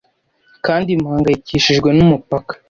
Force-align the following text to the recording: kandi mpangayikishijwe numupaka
kandi 0.65 0.89
mpangayikishijwe 1.01 1.89
numupaka 1.97 2.53